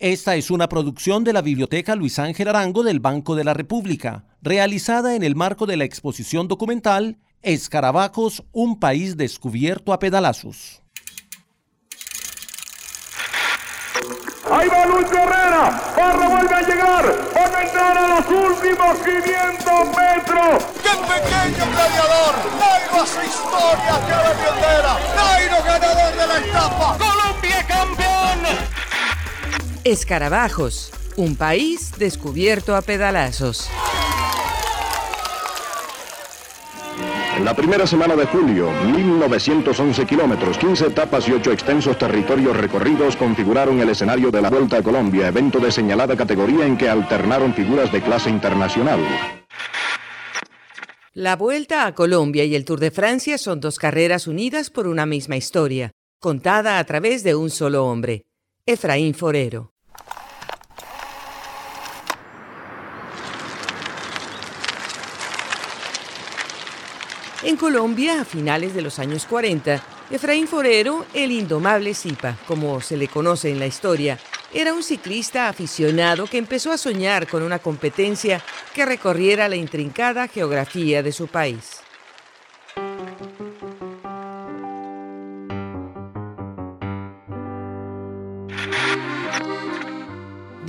Esta 0.00 0.34
es 0.34 0.50
una 0.50 0.66
producción 0.66 1.24
de 1.24 1.34
la 1.34 1.42
Biblioteca 1.42 1.94
Luis 1.94 2.18
Ángel 2.18 2.48
Arango 2.48 2.82
del 2.82 3.00
Banco 3.00 3.36
de 3.36 3.44
la 3.44 3.52
República, 3.52 4.24
realizada 4.40 5.14
en 5.14 5.22
el 5.22 5.36
marco 5.36 5.66
de 5.66 5.76
la 5.76 5.84
exposición 5.84 6.48
documental 6.48 7.18
Escarabajos, 7.42 8.42
un 8.52 8.80
país 8.80 9.18
descubierto 9.18 9.92
a 9.92 9.98
pedalazos. 9.98 10.80
Ahí 14.50 14.68
va 14.68 14.86
Luis 14.86 15.06
Herrera, 15.06 15.92
Barra 15.94 16.28
vuelve 16.28 16.54
a 16.54 16.62
llegar, 16.62 17.32
van 17.34 17.54
a 17.54 17.62
entrar 17.62 17.98
a 17.98 18.08
los 18.08 18.26
últimos 18.26 18.96
500 19.04 19.86
metros. 19.86 20.64
¡Qué 20.82 20.96
pequeño 20.96 21.70
gladiador! 21.72 22.34
Nairo 22.58 23.02
hace 23.02 23.26
historia, 23.26 24.00
que 24.06 24.14
Bandera. 24.14 24.50
Nairo 24.50 24.59
Escarabajos, 29.90 30.92
un 31.16 31.34
país 31.34 31.90
descubierto 31.98 32.76
a 32.76 32.80
pedalazos. 32.80 33.68
En 37.36 37.44
la 37.44 37.54
primera 37.54 37.88
semana 37.88 38.14
de 38.14 38.24
julio, 38.26 38.70
1911 38.70 40.06
kilómetros, 40.06 40.58
15 40.58 40.86
etapas 40.86 41.28
y 41.28 41.32
8 41.32 41.50
extensos 41.50 41.98
territorios 41.98 42.56
recorridos 42.56 43.16
configuraron 43.16 43.80
el 43.80 43.88
escenario 43.88 44.30
de 44.30 44.40
la 44.40 44.48
Vuelta 44.48 44.76
a 44.76 44.82
Colombia, 44.84 45.26
evento 45.26 45.58
de 45.58 45.72
señalada 45.72 46.16
categoría 46.16 46.66
en 46.66 46.78
que 46.78 46.88
alternaron 46.88 47.52
figuras 47.52 47.90
de 47.90 48.00
clase 48.00 48.30
internacional. 48.30 49.00
La 51.14 51.34
Vuelta 51.34 51.86
a 51.86 51.96
Colombia 51.96 52.44
y 52.44 52.54
el 52.54 52.64
Tour 52.64 52.78
de 52.78 52.92
Francia 52.92 53.38
son 53.38 53.58
dos 53.58 53.76
carreras 53.76 54.28
unidas 54.28 54.70
por 54.70 54.86
una 54.86 55.04
misma 55.04 55.36
historia, 55.36 55.90
contada 56.20 56.78
a 56.78 56.84
través 56.84 57.24
de 57.24 57.34
un 57.34 57.50
solo 57.50 57.86
hombre, 57.86 58.22
Efraín 58.66 59.14
Forero. 59.14 59.72
En 67.42 67.56
Colombia, 67.56 68.20
a 68.20 68.24
finales 68.26 68.74
de 68.74 68.82
los 68.82 68.98
años 68.98 69.24
40, 69.24 69.82
Efraín 70.10 70.46
Forero, 70.46 71.06
el 71.14 71.32
indomable 71.32 71.94
Zipa, 71.94 72.36
como 72.46 72.82
se 72.82 72.98
le 72.98 73.08
conoce 73.08 73.50
en 73.50 73.58
la 73.58 73.66
historia, 73.66 74.18
era 74.52 74.74
un 74.74 74.82
ciclista 74.82 75.48
aficionado 75.48 76.26
que 76.26 76.36
empezó 76.36 76.70
a 76.70 76.76
soñar 76.76 77.26
con 77.26 77.42
una 77.42 77.58
competencia 77.58 78.42
que 78.74 78.84
recorriera 78.84 79.48
la 79.48 79.56
intrincada 79.56 80.28
geografía 80.28 81.02
de 81.02 81.12
su 81.12 81.28
país. 81.28 81.80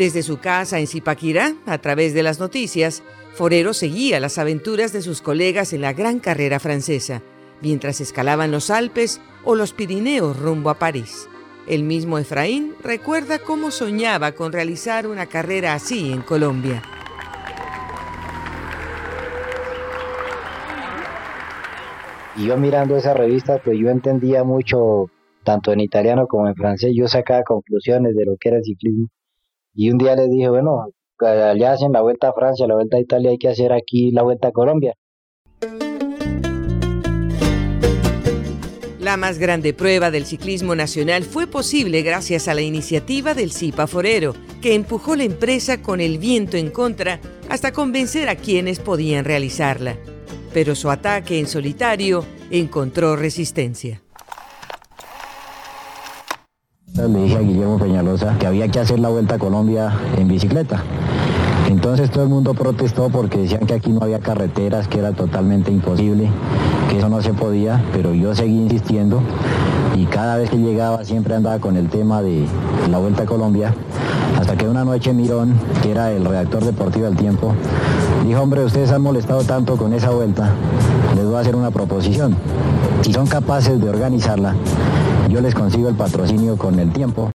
Desde 0.01 0.23
su 0.23 0.39
casa 0.39 0.79
en 0.79 0.87
Zipaquirá, 0.87 1.53
a 1.67 1.77
través 1.77 2.15
de 2.15 2.23
las 2.23 2.39
noticias, 2.39 3.03
Forero 3.35 3.71
seguía 3.71 4.19
las 4.19 4.39
aventuras 4.39 4.93
de 4.93 5.03
sus 5.03 5.21
colegas 5.21 5.73
en 5.73 5.81
la 5.81 5.93
gran 5.93 6.17
carrera 6.17 6.59
francesa, 6.59 7.21
mientras 7.61 8.01
escalaban 8.01 8.49
los 8.49 8.71
Alpes 8.71 9.21
o 9.43 9.53
los 9.53 9.73
Pirineos 9.73 10.39
rumbo 10.39 10.71
a 10.71 10.79
París. 10.79 11.29
El 11.67 11.83
mismo 11.83 12.17
Efraín 12.17 12.73
recuerda 12.81 13.37
cómo 13.37 13.69
soñaba 13.69 14.31
con 14.31 14.51
realizar 14.51 15.05
una 15.05 15.27
carrera 15.27 15.75
así 15.75 16.11
en 16.11 16.23
Colombia. 16.23 16.81
Y 22.37 22.47
yo 22.47 22.57
mirando 22.57 22.97
esa 22.97 23.13
revista, 23.13 23.61
pues 23.63 23.77
yo 23.77 23.91
entendía 23.91 24.43
mucho, 24.43 25.11
tanto 25.43 25.71
en 25.71 25.79
italiano 25.79 26.25
como 26.25 26.47
en 26.47 26.55
francés, 26.55 26.91
yo 26.95 27.07
sacaba 27.07 27.43
conclusiones 27.43 28.15
de 28.15 28.25
lo 28.25 28.35
que 28.39 28.49
era 28.49 28.57
el 28.57 28.63
ciclismo. 28.63 29.07
Y 29.73 29.89
un 29.89 29.97
día 29.97 30.15
les 30.15 30.29
dije, 30.29 30.49
bueno, 30.49 30.87
allá 31.19 31.73
hacen 31.73 31.93
la 31.93 32.01
vuelta 32.01 32.29
a 32.29 32.33
Francia, 32.33 32.67
la 32.67 32.75
vuelta 32.75 32.97
a 32.97 32.99
Italia, 32.99 33.31
hay 33.31 33.37
que 33.37 33.49
hacer 33.49 33.71
aquí 33.71 34.11
la 34.11 34.23
vuelta 34.23 34.49
a 34.49 34.51
Colombia. 34.51 34.95
La 38.99 39.17
más 39.17 39.39
grande 39.39 39.73
prueba 39.73 40.11
del 40.11 40.25
ciclismo 40.25 40.75
nacional 40.75 41.23
fue 41.23 41.47
posible 41.47 42.03
gracias 42.03 42.47
a 42.47 42.53
la 42.53 42.61
iniciativa 42.61 43.33
del 43.33 43.51
CIPA 43.51 43.87
Forero, 43.87 44.35
que 44.61 44.75
empujó 44.75 45.15
la 45.15 45.23
empresa 45.23 45.81
con 45.81 46.01
el 46.01 46.19
viento 46.19 46.55
en 46.55 46.69
contra 46.69 47.19
hasta 47.49 47.71
convencer 47.71 48.29
a 48.29 48.35
quienes 48.35 48.79
podían 48.79 49.25
realizarla. 49.25 49.97
Pero 50.53 50.75
su 50.75 50.91
ataque 50.91 51.39
en 51.39 51.47
solitario 51.47 52.23
encontró 52.51 53.15
resistencia. 53.15 54.03
Le 57.07 57.23
dije 57.23 57.35
a 57.35 57.39
Guillermo 57.39 57.79
Peñalosa 57.79 58.37
que 58.37 58.45
había 58.45 58.67
que 58.67 58.79
hacer 58.79 58.99
la 58.99 59.09
vuelta 59.09 59.35
a 59.35 59.39
Colombia 59.39 59.91
en 60.17 60.27
bicicleta. 60.27 60.83
Entonces 61.67 62.11
todo 62.11 62.23
el 62.23 62.29
mundo 62.29 62.53
protestó 62.53 63.09
porque 63.09 63.39
decían 63.39 63.65
que 63.65 63.73
aquí 63.73 63.91
no 63.91 64.01
había 64.03 64.19
carreteras, 64.19 64.87
que 64.87 64.99
era 64.99 65.11
totalmente 65.11 65.71
imposible, 65.71 66.29
que 66.89 66.99
eso 66.99 67.09
no 67.09 67.21
se 67.23 67.33
podía, 67.33 67.83
pero 67.91 68.13
yo 68.13 68.35
seguí 68.35 68.55
insistiendo 68.55 69.21
y 69.95 70.05
cada 70.05 70.37
vez 70.37 70.51
que 70.51 70.57
llegaba 70.57 71.03
siempre 71.03 71.33
andaba 71.33 71.57
con 71.59 71.75
el 71.75 71.89
tema 71.89 72.21
de 72.21 72.45
la 72.89 72.99
Vuelta 72.99 73.23
a 73.23 73.25
Colombia, 73.25 73.73
hasta 74.39 74.55
que 74.55 74.67
una 74.67 74.85
noche 74.85 75.11
Mirón, 75.11 75.55
que 75.81 75.91
era 75.91 76.11
el 76.11 76.23
redactor 76.23 76.63
deportivo 76.63 77.05
del 77.05 77.15
tiempo, 77.15 77.55
dijo, 78.27 78.41
hombre, 78.41 78.63
ustedes 78.63 78.91
han 78.91 79.01
molestado 79.01 79.43
tanto 79.43 79.75
con 79.75 79.93
esa 79.93 80.11
vuelta, 80.11 80.51
les 81.15 81.25
voy 81.25 81.35
a 81.35 81.39
hacer 81.39 81.55
una 81.55 81.71
proposición. 81.71 82.35
Si 83.01 83.11
son 83.11 83.25
capaces 83.25 83.81
de 83.81 83.89
organizarla, 83.89 84.53
yo 85.31 85.39
les 85.39 85.55
consigo 85.55 85.87
el 85.87 85.95
patrocinio 85.95 86.57
con 86.57 86.77
el 86.77 86.91
tiempo. 86.91 87.31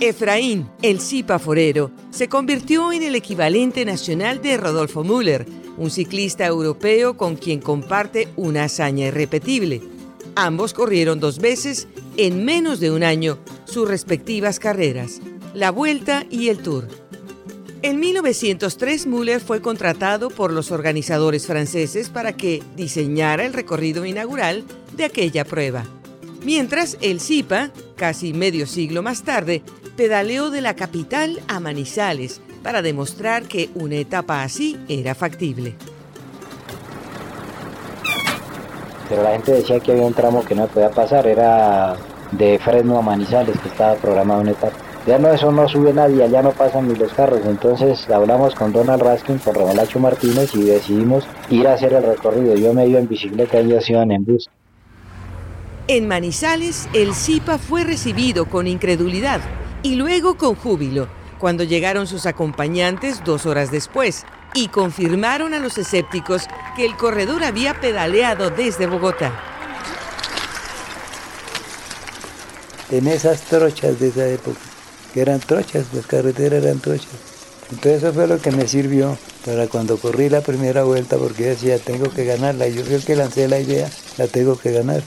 Efraín, 0.00 0.68
el 0.82 1.00
Zipa 1.00 1.38
Forero, 1.38 1.90
se 2.10 2.28
convirtió 2.28 2.92
en 2.92 3.02
el 3.02 3.14
equivalente 3.14 3.84
nacional 3.84 4.42
de 4.42 4.56
Rodolfo 4.56 5.04
Müller, 5.04 5.46
un 5.76 5.90
ciclista 5.90 6.46
europeo 6.46 7.16
con 7.16 7.36
quien 7.36 7.60
comparte 7.60 8.28
una 8.36 8.64
hazaña 8.64 9.06
irrepetible. 9.06 9.82
Ambos 10.34 10.72
corrieron 10.72 11.20
dos 11.20 11.38
veces, 11.38 11.88
en 12.16 12.44
menos 12.44 12.80
de 12.80 12.90
un 12.90 13.04
año, 13.04 13.38
sus 13.64 13.88
respectivas 13.88 14.58
carreras, 14.58 15.20
la 15.54 15.70
Vuelta 15.70 16.24
y 16.30 16.48
el 16.48 16.58
Tour. 16.58 16.88
En 17.80 18.00
1903 18.00 19.06
Müller 19.06 19.40
fue 19.40 19.62
contratado 19.62 20.30
por 20.30 20.52
los 20.52 20.72
organizadores 20.72 21.46
franceses 21.46 22.08
para 22.08 22.32
que 22.32 22.60
diseñara 22.74 23.44
el 23.44 23.52
recorrido 23.52 24.04
inaugural 24.04 24.64
de 24.96 25.04
aquella 25.04 25.44
prueba. 25.44 25.84
Mientras 26.44 26.98
el 27.00 27.20
Zipa, 27.20 27.70
casi 27.94 28.32
medio 28.32 28.66
siglo 28.66 29.02
más 29.02 29.22
tarde, 29.22 29.62
pedaleó 29.96 30.50
de 30.50 30.60
la 30.60 30.74
capital 30.74 31.40
a 31.46 31.60
Manizales 31.60 32.40
para 32.64 32.82
demostrar 32.82 33.44
que 33.44 33.70
una 33.74 33.94
etapa 33.94 34.42
así 34.42 34.76
era 34.88 35.14
factible. 35.14 35.74
Pero 39.08 39.22
la 39.22 39.30
gente 39.30 39.52
decía 39.52 39.78
que 39.78 39.92
había 39.92 40.04
un 40.04 40.14
tramo 40.14 40.44
que 40.44 40.56
no 40.56 40.66
podía 40.66 40.90
pasar, 40.90 41.28
era 41.28 41.96
de 42.32 42.58
Fresno 42.58 42.98
a 42.98 43.02
Manizales, 43.02 43.56
que 43.60 43.68
estaba 43.68 43.94
programado 43.94 44.40
una 44.40 44.50
etapa. 44.50 44.87
Ya 45.08 45.18
no, 45.18 45.32
eso 45.32 45.50
no 45.50 45.66
sube 45.66 45.94
nadie, 45.94 46.22
allá 46.22 46.42
no 46.42 46.50
pasan 46.50 46.86
ni 46.86 46.94
los 46.94 47.10
carros. 47.14 47.40
Entonces 47.46 48.10
hablamos 48.10 48.54
con 48.54 48.74
Donald 48.74 49.02
Raskin, 49.02 49.38
con 49.38 49.54
Romolacho 49.54 49.98
Martínez 49.98 50.54
y 50.54 50.64
decidimos 50.64 51.26
ir 51.48 51.66
a 51.66 51.72
hacer 51.72 51.94
el 51.94 52.02
recorrido. 52.02 52.54
Yo 52.56 52.74
me 52.74 52.86
iba 52.86 52.98
en 52.98 53.08
bicicleta 53.08 53.58
y 53.58 53.68
ellos 53.68 53.88
iban 53.88 54.12
en 54.12 54.26
bus. 54.26 54.50
En 55.86 56.06
Manizales, 56.08 56.90
el 56.92 57.14
Zipa 57.14 57.56
fue 57.56 57.84
recibido 57.84 58.50
con 58.50 58.66
incredulidad 58.66 59.40
y 59.82 59.96
luego 59.96 60.36
con 60.36 60.54
júbilo, 60.54 61.08
cuando 61.38 61.64
llegaron 61.64 62.06
sus 62.06 62.26
acompañantes 62.26 63.24
dos 63.24 63.46
horas 63.46 63.70
después 63.70 64.26
y 64.52 64.68
confirmaron 64.68 65.54
a 65.54 65.58
los 65.58 65.78
escépticos 65.78 66.42
que 66.76 66.84
el 66.84 66.94
corredor 66.98 67.44
había 67.44 67.80
pedaleado 67.80 68.50
desde 68.50 68.86
Bogotá. 68.86 69.32
En 72.90 73.06
esas 73.06 73.40
trochas 73.40 73.98
de 74.00 74.08
esa 74.08 74.28
época 74.28 74.58
que 75.12 75.20
eran 75.20 75.40
trochas, 75.40 75.86
las 75.92 76.06
carreteras 76.06 76.62
eran 76.62 76.80
trochas. 76.80 77.08
Entonces 77.70 78.02
eso 78.02 78.12
fue 78.14 78.26
lo 78.26 78.40
que 78.40 78.50
me 78.50 78.66
sirvió 78.66 79.18
para 79.44 79.66
cuando 79.66 79.98
corrí 79.98 80.28
la 80.28 80.40
primera 80.40 80.84
vuelta, 80.84 81.18
porque 81.18 81.46
decía, 81.46 81.78
tengo 81.78 82.10
que 82.10 82.24
ganarla. 82.24 82.68
Yo 82.68 82.84
fui 82.84 82.94
el 82.94 83.04
que 83.04 83.16
lancé 83.16 83.46
la 83.48 83.60
idea, 83.60 83.90
la 84.16 84.26
tengo 84.26 84.58
que 84.58 84.72
ganar. 84.72 85.02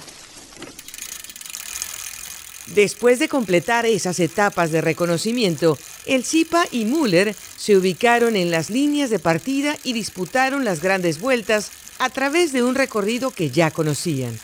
Después 2.68 3.20
de 3.20 3.28
completar 3.28 3.86
esas 3.86 4.20
etapas 4.20 4.72
de 4.72 4.80
reconocimiento, 4.80 5.78
el 6.06 6.24
Zipa 6.24 6.66
y 6.72 6.86
Müller 6.86 7.36
se 7.58 7.76
ubicaron 7.76 8.36
en 8.36 8.50
las 8.50 8.70
líneas 8.70 9.10
de 9.10 9.20
partida 9.20 9.76
y 9.84 9.94
disputaron 9.94 10.64
las 10.64 10.82
grandes 10.82 11.20
vueltas 11.20 11.72
a 12.00 12.10
través 12.10 12.54
de 12.54 12.64
un 12.64 12.76
recorrido 12.76 13.32
que 13.32 13.50
ya 13.50 13.72
conocían. 13.72 14.40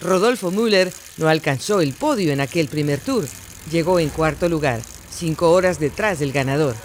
Rodolfo 0.00 0.50
Müller 0.50 0.92
no 1.16 1.28
alcanzó 1.28 1.80
el 1.80 1.94
podio 1.94 2.32
en 2.32 2.40
aquel 2.40 2.68
primer 2.68 3.00
tour, 3.00 3.26
llegó 3.70 3.98
en 3.98 4.10
cuarto 4.10 4.48
lugar 4.48 4.82
cinco 5.14 5.50
horas 5.50 5.78
detrás 5.78 6.18
del 6.18 6.32
ganador. 6.32 6.76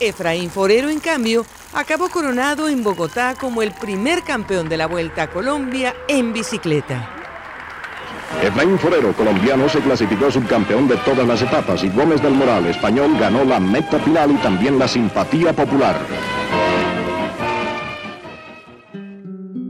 Efraín 0.00 0.50
Forero, 0.50 0.88
en 0.88 1.00
cambio, 1.00 1.46
acabó 1.72 2.08
coronado 2.08 2.68
en 2.68 2.82
Bogotá 2.82 3.34
como 3.38 3.62
el 3.62 3.72
primer 3.72 4.22
campeón 4.22 4.68
de 4.68 4.76
la 4.76 4.86
Vuelta 4.86 5.22
a 5.22 5.30
Colombia 5.30 5.94
en 6.08 6.32
bicicleta. 6.32 7.12
Efraín 8.42 8.78
Forero, 8.78 9.14
colombiano, 9.14 9.68
se 9.68 9.80
clasificó 9.80 10.30
subcampeón 10.30 10.88
de 10.88 10.96
todas 10.98 11.26
las 11.26 11.40
etapas 11.40 11.82
y 11.84 11.88
Gómez 11.88 12.20
del 12.22 12.34
Moral, 12.34 12.66
español, 12.66 13.16
ganó 13.18 13.44
la 13.44 13.60
meta 13.60 13.98
final 14.00 14.32
y 14.32 14.36
también 14.36 14.78
la 14.78 14.88
simpatía 14.88 15.52
popular. 15.52 15.96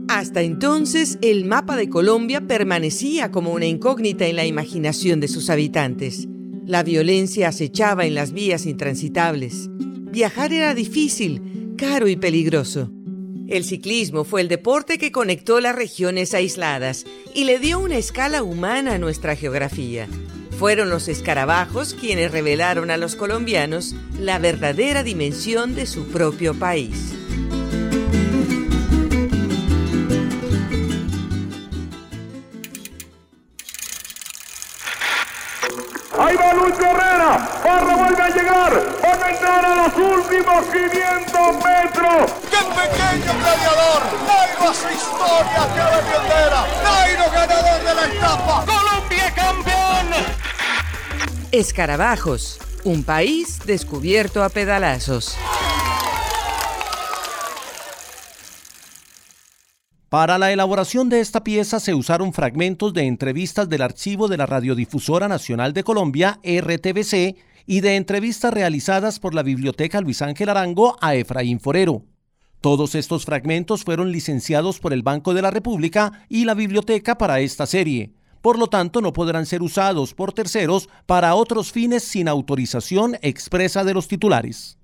Hasta 0.09 0.41
entonces, 0.41 1.19
el 1.21 1.45
mapa 1.45 1.75
de 1.75 1.89
Colombia 1.89 2.41
permanecía 2.41 3.31
como 3.31 3.51
una 3.51 3.65
incógnita 3.65 4.25
en 4.25 4.35
la 4.35 4.45
imaginación 4.45 5.19
de 5.19 5.27
sus 5.27 5.49
habitantes. 5.49 6.27
La 6.67 6.83
violencia 6.83 7.47
acechaba 7.47 8.05
en 8.05 8.13
las 8.13 8.33
vías 8.33 8.65
intransitables. 8.65 9.69
Viajar 9.69 10.51
era 10.51 10.73
difícil, 10.73 11.73
caro 11.77 12.09
y 12.09 12.17
peligroso. 12.17 12.91
El 13.47 13.63
ciclismo 13.63 14.25
fue 14.25 14.41
el 14.41 14.49
deporte 14.49 14.97
que 14.97 15.13
conectó 15.13 15.61
las 15.61 15.77
regiones 15.77 16.33
aisladas 16.33 17.05
y 17.33 17.45
le 17.45 17.59
dio 17.59 17.79
una 17.79 17.95
escala 17.95 18.43
humana 18.43 18.95
a 18.95 18.97
nuestra 18.97 19.37
geografía. 19.37 20.09
Fueron 20.59 20.89
los 20.89 21.07
escarabajos 21.07 21.93
quienes 21.93 22.33
revelaron 22.33 22.91
a 22.91 22.97
los 22.97 23.15
colombianos 23.15 23.95
la 24.19 24.37
verdadera 24.37 25.03
dimensión 25.03 25.73
de 25.73 25.85
su 25.85 26.07
propio 26.07 26.53
país. 26.53 27.13
Va 36.37 36.53
Lucho 36.53 36.83
Herrera. 36.83 37.61
Parra 37.63 37.95
vuelve 37.95 38.23
a 38.23 38.29
llegar. 38.29 38.83
Van 39.01 39.23
a 39.23 39.29
entrar 39.29 39.65
a 39.65 39.75
los 39.75 39.93
últimos 39.95 40.65
500 40.65 41.55
metros. 41.55 42.31
¡Qué 42.49 42.57
pequeño 42.57 43.33
gladiador! 43.39 44.01
Nairo 44.27 44.69
hace 44.69 44.93
historia 44.93 45.61
que 45.73 46.09
Biondera. 46.09 46.65
Nairo 46.83 47.31
ganador 47.31 47.83
de 47.83 47.95
la 47.95 48.05
etapa. 48.05 48.65
Colombia 48.65 49.33
campeón. 49.35 50.25
Escarabajos, 51.51 52.59
un 52.83 53.03
país 53.03 53.59
descubierto 53.65 54.43
a 54.43 54.49
pedalazos. 54.49 55.37
Para 60.09 60.37
la 60.37 60.53
elaboración 60.53 61.09
de 61.09 61.19
esta 61.19 61.43
pieza 61.43 61.81
se 61.81 61.93
usaron 61.93 62.31
fragmentos 62.31 62.93
de 62.93 63.03
entrevistas 63.03 63.67
del 63.67 63.81
archivo 63.81 64.29
de 64.29 64.37
la 64.37 64.45
Radiodifusora 64.45 65.27
Nacional 65.27 65.73
de 65.73 65.83
Colombia, 65.83 66.39
RTBC, 66.43 67.35
y 67.65 67.81
de 67.81 67.97
entrevistas 67.97 68.53
realizadas 68.53 69.19
por 69.19 69.35
la 69.35 69.43
Biblioteca 69.43 69.99
Luis 69.99 70.21
Ángel 70.21 70.47
Arango 70.47 70.95
a 71.01 71.15
Efraín 71.15 71.59
Forero. 71.59 72.05
Todos 72.61 72.95
estos 72.95 73.25
fragmentos 73.25 73.83
fueron 73.83 74.13
licenciados 74.13 74.79
por 74.79 74.93
el 74.93 75.03
Banco 75.03 75.33
de 75.33 75.41
la 75.41 75.51
República 75.51 76.25
y 76.29 76.45
la 76.45 76.53
Biblioteca 76.53 77.17
para 77.17 77.41
esta 77.41 77.65
serie. 77.65 78.13
Por 78.41 78.57
lo 78.57 78.67
tanto, 78.67 79.01
no 79.01 79.11
podrán 79.11 79.45
ser 79.45 79.61
usados 79.61 80.13
por 80.13 80.31
terceros 80.31 80.87
para 81.05 81.35
otros 81.35 81.73
fines 81.73 82.03
sin 82.03 82.29
autorización 82.29 83.17
expresa 83.21 83.83
de 83.83 83.93
los 83.93 84.07
titulares. 84.07 84.76